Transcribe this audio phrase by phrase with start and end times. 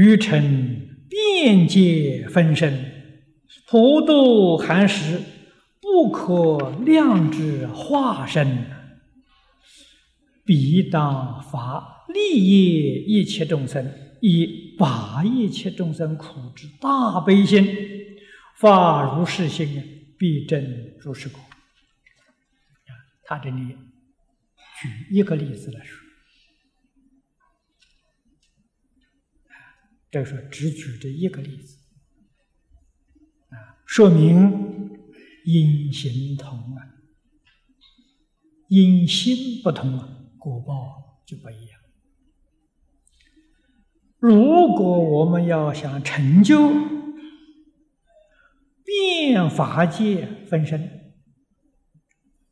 [0.00, 2.90] 愚臣便界分身，
[3.66, 5.20] 普度寒食，
[5.78, 8.64] 不可量之化身，
[10.42, 17.68] 必当发利益一切众生，以拔一切众生苦之大悲心，
[18.56, 20.64] 发如是心，必证
[21.00, 21.38] 如是果。
[23.24, 23.76] 他这里
[24.80, 26.09] 举一个例子来说。
[30.10, 31.78] 这是只举这一个例子，
[33.50, 34.90] 啊，说明
[35.44, 36.82] 因行同啊，
[38.66, 41.80] 因心不同啊，果报就不一样。
[44.18, 46.72] 如果我们要想成就
[48.84, 51.14] 变法界分身，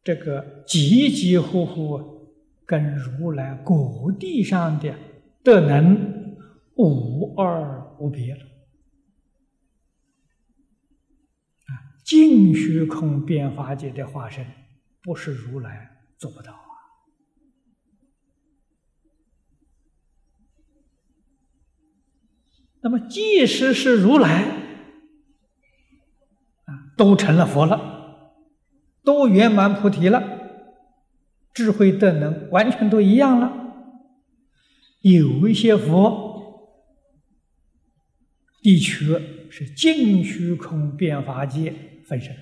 [0.05, 4.95] 这个急急呼呼跟如来果地上的
[5.43, 6.18] 德能。
[6.79, 8.41] 无二无别了
[11.67, 11.99] 啊！
[12.05, 14.47] 净虚空变化界的化身，
[15.03, 16.71] 不是如来做不到啊。
[22.81, 24.45] 那么，即使是如来
[26.67, 28.37] 啊，都成了佛了，
[29.03, 30.23] 都圆满菩提了，
[31.53, 33.53] 智慧德能完全都一样了。
[35.01, 36.28] 有一些佛。
[38.69, 41.73] 地区是净虚空变法界
[42.05, 42.37] 分身，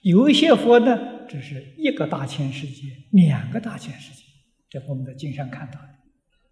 [0.00, 4.22] 有一些佛呢，只是一个大千世界，两个大千世界，
[4.70, 5.86] 这我们在经上看到的，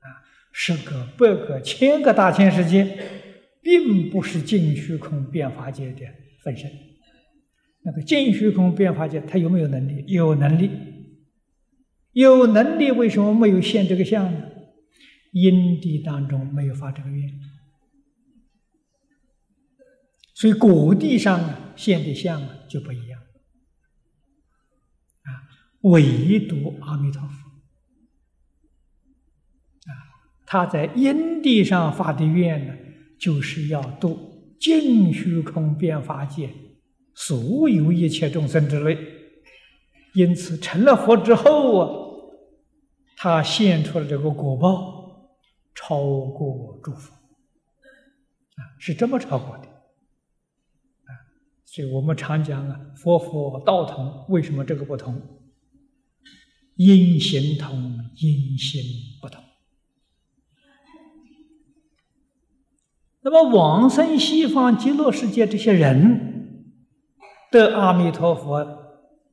[0.01, 0.21] 啊，
[0.53, 2.99] 十个、百个、千个大千世界，
[3.63, 6.05] 并不是净虚空变法界的
[6.45, 6.71] 分身。
[7.83, 10.05] 那个净虚空变法界，他有没有能力？
[10.07, 10.71] 有能力，
[12.13, 14.43] 有能力，为什么没有现这个相呢？
[15.33, 17.27] 因地当中没有发这个愿。
[20.41, 23.21] 所以果地上啊现的相就不一样
[25.21, 25.29] 啊，
[25.83, 27.29] 唯独阿弥陀佛
[29.85, 29.93] 啊，
[30.47, 32.75] 他在因地上发的愿呢，
[33.19, 36.49] 就是要度尽虚空变法界
[37.15, 38.97] 所有一切众生之类。
[40.15, 41.91] 因此成了佛之后啊，
[43.19, 45.29] 他现出了这个果报，
[45.75, 49.69] 超过诸佛啊，是这么超过的。
[51.73, 55.23] 所以我们常讲啊，佛佛道同，为什么这个不同？
[56.75, 58.83] 因行同，因心
[59.23, 59.41] 不同。
[63.23, 66.75] 那么往生西方极乐世界这些人
[67.53, 68.67] 的阿弥陀佛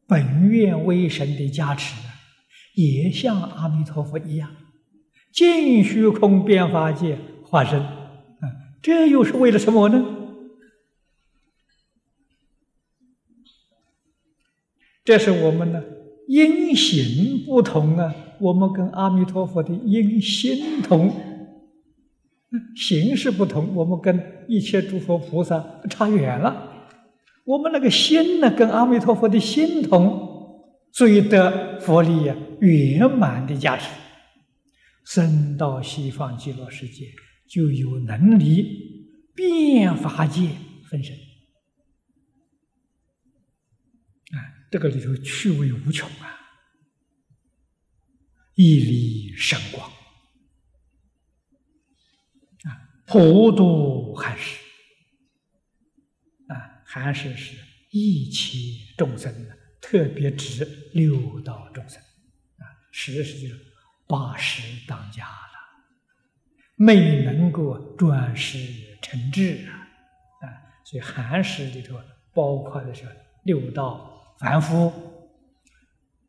[0.06, 1.96] 本愿威神的加持，
[2.76, 4.48] 也像阿弥陀佛一样，
[5.34, 7.84] 尽虚空变法界化身。
[8.84, 10.06] 这又是为了什么呢？
[15.08, 15.82] 这是我们的
[16.28, 21.10] 因行不同啊，我们跟阿弥陀佛的因心同，
[22.76, 26.90] 形式不同，我们跟一切诸佛菩萨差远了。
[27.46, 33.90] 我们那个心呢，跟阿弥陀佛的心同，所以得佛力呀圆满的加持，
[35.06, 37.06] 生到西方极乐世界
[37.50, 38.68] 就有能力
[39.34, 40.50] 变法界
[40.90, 41.16] 分身。
[44.70, 46.38] 这个里头趣味无穷啊，
[48.56, 49.90] 一力神光。
[52.64, 54.60] 啊，普度寒食。
[56.48, 57.58] 啊，寒食是
[57.92, 58.58] 一切
[58.98, 62.02] 众生的，特别指六道众生。
[62.58, 63.58] 啊，食是就是
[64.06, 65.86] 八十当家了，
[66.76, 68.60] 没能够转世
[69.02, 69.88] 成智啊。
[70.42, 70.46] 啊，
[70.84, 71.96] 所以寒食里头
[72.34, 73.06] 包括的是
[73.46, 74.16] 六道。
[74.40, 74.94] 凡夫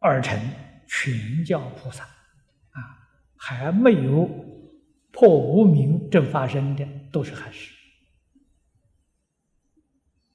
[0.00, 0.40] 二乘
[0.88, 2.81] 全教菩萨啊，
[3.37, 4.26] 还没有
[5.12, 7.75] 破无明正发生的，都是还是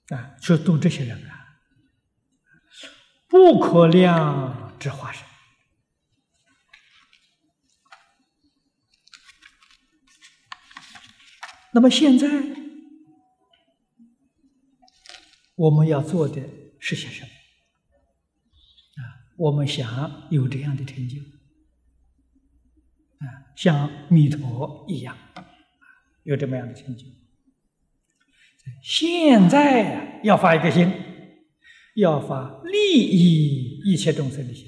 [0.09, 1.57] 啊，就度这些人啊，
[3.27, 5.25] 不可量之化身。
[11.71, 12.27] 那么现在
[15.55, 16.39] 我们要做的
[16.79, 17.29] 是些什么？
[19.37, 21.19] 我们想有这样的成就，
[23.19, 25.17] 啊，像弥陀一样，
[26.23, 27.05] 有这么样的成就。
[28.81, 30.89] 现在要发一个心，
[31.95, 34.67] 要发利益一切众生的心，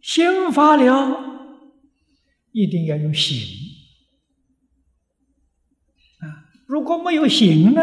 [0.00, 1.66] 心发了，
[2.52, 3.36] 一定要有行
[6.20, 6.48] 啊！
[6.66, 7.82] 如果没有行呢，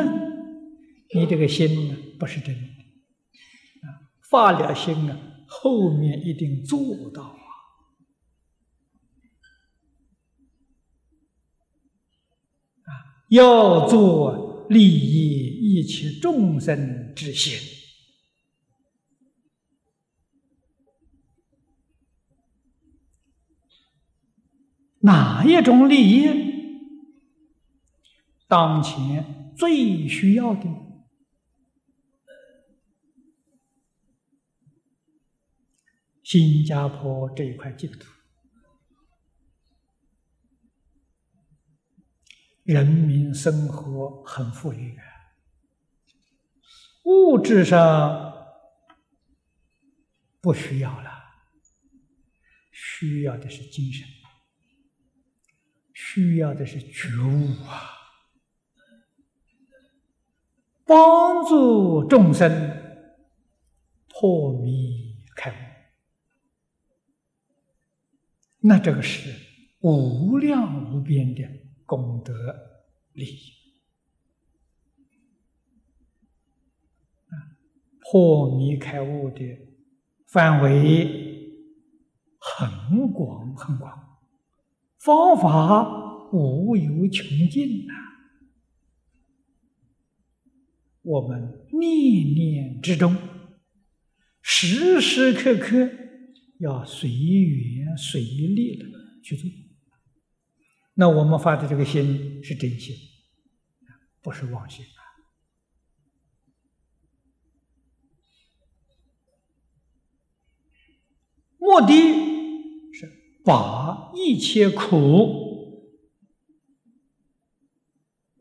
[1.14, 2.77] 你这个心呢不是真的！
[4.30, 6.80] 发了心呢，后面一定做
[7.12, 7.48] 到啊！
[12.84, 12.92] 啊，
[13.30, 17.58] 要做利益一切众生之心。
[25.00, 26.28] 哪一种利益
[28.48, 30.87] 当前最需要的？
[36.30, 38.06] 新加坡这一块净土，
[42.64, 45.04] 人民生活很富裕啊，
[47.06, 48.34] 物质上
[50.42, 51.10] 不需要了，
[52.74, 54.06] 需要的是精神。
[55.94, 57.88] 需要的是觉悟啊，
[60.86, 62.52] 帮助众生
[64.10, 65.56] 破迷开悟，
[68.60, 69.34] 那这个是
[69.82, 71.44] 无量无边的
[71.86, 72.34] 功德
[73.14, 73.52] 利益
[77.28, 77.34] 啊！
[78.00, 79.40] 破迷开悟的
[80.28, 81.52] 范围
[82.40, 84.04] 很广很广。
[84.98, 87.94] 方法无有穷尽呐！
[91.04, 93.16] 我们念念之中，
[94.42, 95.90] 时时刻刻
[96.60, 98.86] 要随缘随力的
[99.24, 99.50] 去做。
[100.94, 102.96] 那我们发的这个心是真心，
[104.22, 105.00] 不是妄心啊。
[111.58, 113.24] 目的是。
[113.48, 115.96] 把一切苦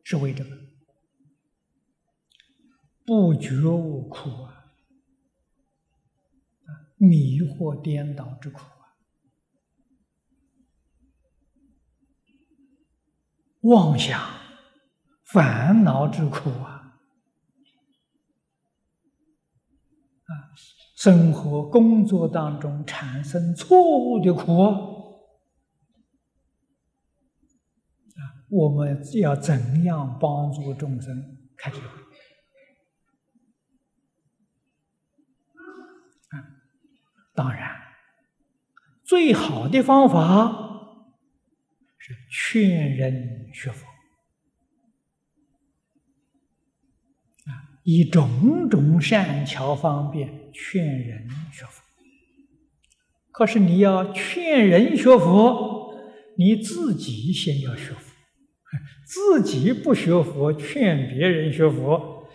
[0.03, 0.51] 是为这个
[3.05, 4.46] 不觉悟苦，
[7.07, 8.93] 迷惑颠倒之苦啊，
[13.63, 14.21] 妄想
[15.25, 16.99] 烦恼之苦啊，
[20.25, 20.33] 啊，
[20.97, 24.93] 生活工作当中产生错误的苦啊。
[28.49, 31.87] 我们要怎样帮助众生开智慧？
[36.31, 36.47] 啊，
[37.37, 37.71] 当然，
[39.05, 41.07] 最好的方法
[41.99, 43.87] 是劝人学佛，
[47.45, 51.83] 啊，以种种善巧方便劝人学佛。
[53.31, 55.95] 可是你要劝人学佛，
[56.39, 58.01] 你自己先要学佛。
[59.05, 62.29] 自己不学佛，劝别人学佛，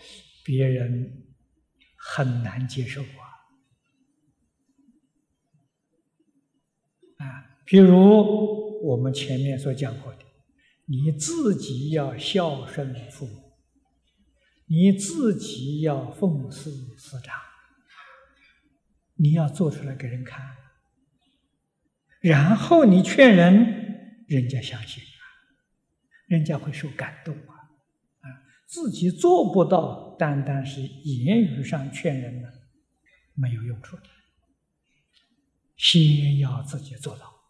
[0.45, 1.25] 别人
[1.97, 3.01] 很难接受
[7.71, 10.19] 比如我们前面所讲过的，
[10.87, 13.53] 你自己要孝顺父母，
[14.65, 17.33] 你自己要奉事师长，
[19.15, 20.45] 你要做出来给人看，
[22.19, 25.01] 然后你劝人，人家相信。
[26.27, 27.55] 人家会受感动啊！
[28.19, 28.27] 啊，
[28.67, 32.49] 自己做不到，单单是言语上劝人呢，
[33.33, 34.03] 没有用处的。
[35.77, 37.40] 先要自己做到！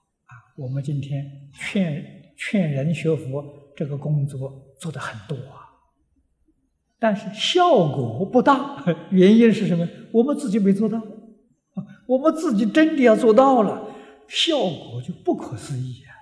[0.62, 3.44] 我们今天劝劝人学佛
[3.76, 5.66] 这个工作做的很多啊，
[7.00, 8.86] 但是效果不大。
[9.10, 9.88] 原因是什么？
[10.12, 11.02] 我们自己没做到！
[12.06, 13.92] 我们自己真的要做到了，
[14.28, 16.14] 效果就不可思议啊！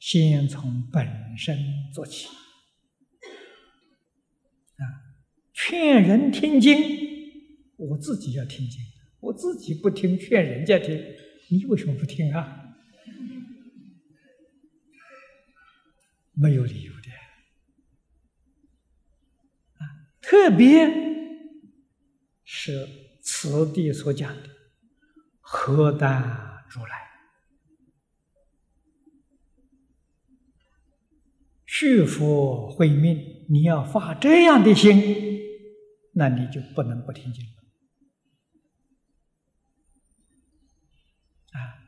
[0.00, 1.06] 先从本
[1.38, 1.56] 身
[1.94, 2.26] 做起
[4.78, 4.82] 啊！
[5.52, 6.76] 劝人听经，
[7.76, 8.80] 我自己要听经，
[9.20, 11.00] 我自己不听，劝人家听，
[11.48, 12.62] 你为什么不听啊？
[16.38, 17.10] 没有理由的
[19.78, 19.88] 啊！
[20.20, 20.86] 特别
[22.44, 22.86] 是
[23.22, 24.50] 此地所讲的
[25.40, 26.22] “何当
[26.68, 27.08] 如来”。
[31.64, 35.40] 续佛慧命，你要发这样的心，
[36.12, 37.64] 那你就不能不听经啊！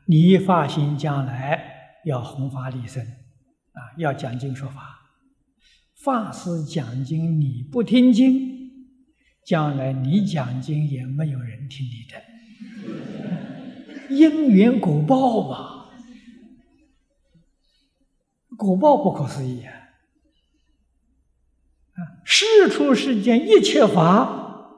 [0.09, 5.01] 你发心将来要弘法利生，啊，要讲经说法，
[6.03, 8.71] 法师讲经你不听经，
[9.45, 12.19] 将来你讲经也没有人听你的，
[14.09, 15.91] 因缘果报嘛。
[18.57, 19.71] 果报不可思议啊！
[21.93, 24.71] 啊，世出世间一切法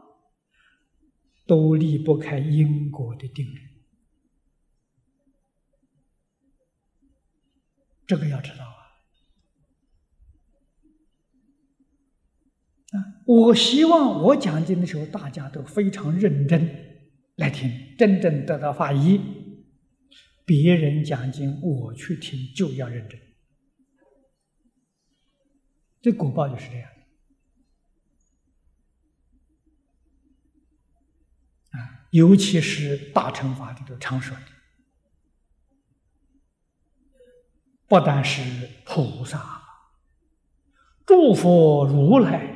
[1.48, 3.62] 都离不开因果的定律，
[8.12, 8.84] 这个要知道啊！
[12.92, 19.22] 啊，我希望我讲经的时候，大家都非常认真来听，真正得到法益。
[20.46, 23.18] 别人讲经，我去听就要认真，
[26.02, 26.92] 这果报就是这样。
[31.70, 34.51] 啊，尤其是大乘法里头常说的，
[37.92, 38.42] 不但是
[38.86, 39.62] 菩萨、
[41.06, 42.48] 诸佛如来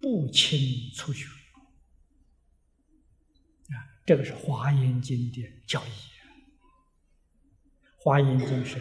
[0.00, 0.58] 不轻
[0.94, 1.26] 初学，
[3.66, 3.76] 啊，
[4.06, 5.90] 这个是华严经的教义。
[7.98, 8.80] 华严经是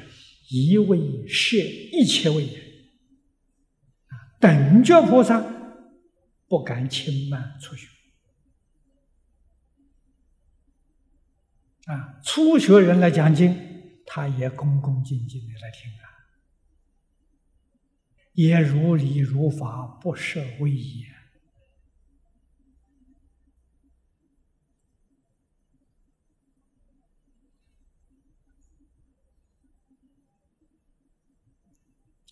[0.50, 2.60] 一位摄一切位也，
[4.08, 5.44] 啊，等觉菩萨
[6.48, 7.90] 不敢轻慢初学，
[11.88, 13.67] 啊，初学人来讲经，
[14.10, 16.08] 他也恭恭敬敬的来听啊，
[18.32, 21.12] 也如理如法，不设威严。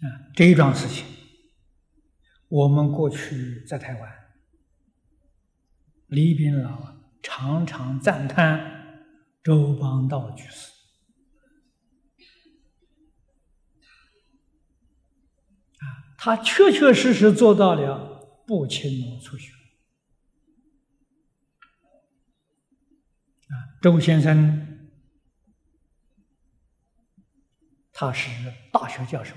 [0.01, 1.05] 啊，这一桩事情，
[2.47, 4.33] 我们过去在台湾，
[6.07, 9.03] 李炳老常常赞叹
[9.43, 10.71] 周邦道居士，
[15.79, 19.53] 啊，他确确实实做到了不轻初学。
[23.49, 24.89] 啊，周先生，
[27.93, 28.27] 他是
[28.73, 29.35] 大学教授。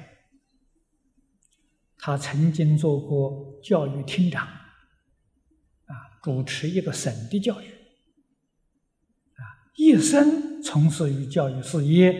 [1.98, 5.92] 他曾经做过教育厅长，啊，
[6.22, 9.44] 主持一个省的教育，啊，
[9.76, 12.14] 一生从事于教育事业，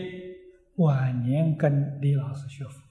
[0.75, 2.88] 晚年跟李老师学佛。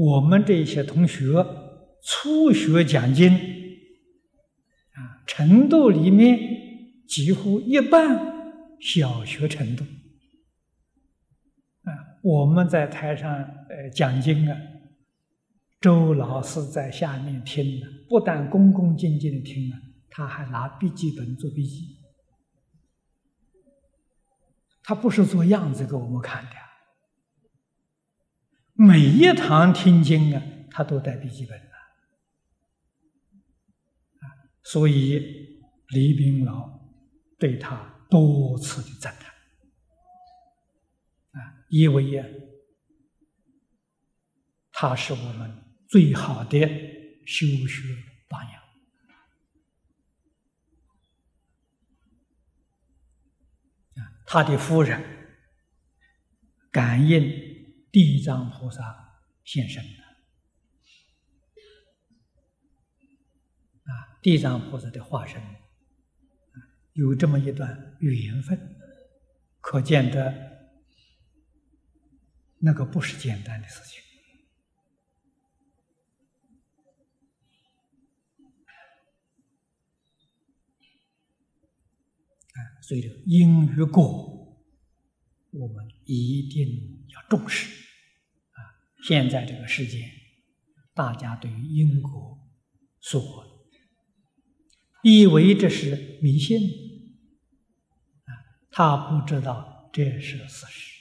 [0.00, 1.44] 我们这些同学
[2.02, 3.30] 初学讲经，
[4.94, 6.38] 啊，程度里面
[7.06, 8.18] 几乎一半
[8.80, 9.84] 小学程度
[11.82, 11.92] 啊。
[12.22, 14.56] 我们在台上呃讲经啊，
[15.82, 19.76] 周老师在下面听呢，不但恭恭敬敬的听啊，
[20.08, 21.98] 他还拿笔记本做笔记。
[24.82, 26.50] 他不是做样子给我们看的，
[28.82, 31.66] 每一堂听经啊，他都带笔记本的。
[34.20, 34.24] 啊，
[34.62, 36.80] 所以李炳老
[37.38, 39.30] 对他多次的赞叹。
[41.38, 42.24] 啊因为呀，
[44.72, 46.58] 他是我们最好的
[47.26, 47.82] 修学
[48.30, 48.62] 榜样！
[54.24, 55.04] 他的夫人
[56.70, 57.49] 感应
[57.90, 60.04] 地藏菩萨现身了
[63.84, 64.18] 啊！
[64.22, 65.42] 地藏菩萨的化身
[66.92, 68.76] 有这么一段缘分，
[69.60, 70.48] 可见的。
[72.62, 74.02] 那个不是简单的事情
[82.52, 82.60] 啊！
[82.82, 84.39] 所以，因与果，
[85.52, 87.68] 我们一定要重视
[88.52, 88.58] 啊！
[89.02, 90.10] 现在这个世界，
[90.94, 92.38] 大家对于因果
[93.00, 93.66] 说，
[95.02, 96.60] 以为这是迷信
[98.24, 98.30] 啊，
[98.70, 101.00] 他不知道这是事实。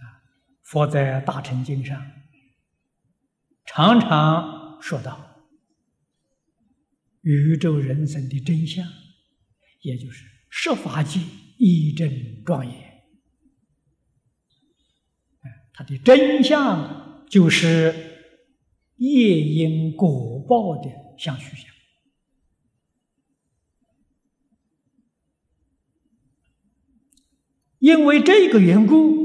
[0.00, 0.22] 啊
[0.62, 2.10] 佛在《大乘经》上
[3.64, 5.46] 常常说到
[7.20, 8.84] 宇宙人生的真相，
[9.82, 11.20] 也就是十法界
[11.58, 13.02] 一真庄严。
[15.72, 17.94] 它的真相就是
[18.96, 21.66] 业因果报的相续相。
[27.78, 29.24] 因为这个缘故。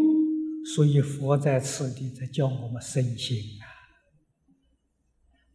[0.75, 3.65] 所以佛在此地在教我们生心啊，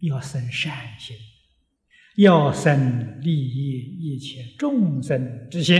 [0.00, 1.16] 要生善心，
[2.16, 5.76] 要生利益一切众生之心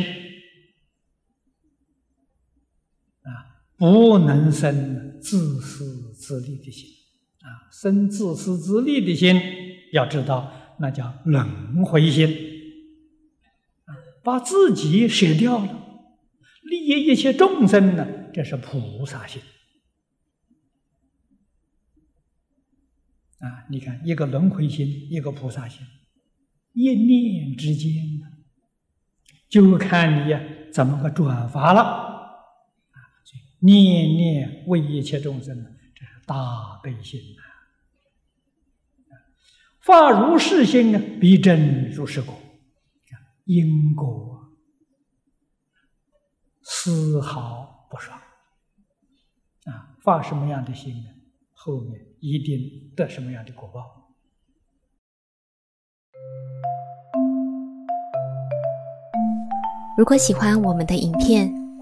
[3.23, 6.89] 啊，不能生自私自利的心
[7.41, 9.41] 啊，生自私自利的心，
[9.93, 12.35] 要知道那叫轮回心，
[14.23, 15.67] 把自己舍掉了，
[16.63, 19.43] 利益一切众生呢，这是菩萨心
[23.41, 23.67] 啊！
[23.69, 25.81] 你看，一个轮回心，一个菩萨心，
[26.73, 27.91] 一念之间
[28.21, 28.27] 呢，
[29.51, 30.35] 就看你
[30.73, 32.04] 怎么个转发了！
[33.65, 35.57] 念念为一切众生，
[35.95, 37.43] 这是大悲心呐。
[39.81, 42.35] 发如是心呢，必真如是果，
[43.45, 44.33] 因果。
[46.67, 48.19] 丝毫不爽
[49.65, 49.97] 啊！
[50.03, 51.11] 发什么样的心呢？
[51.53, 54.11] 后面一定得什么样的果报。
[59.97, 61.53] 如果喜欢我们的影片，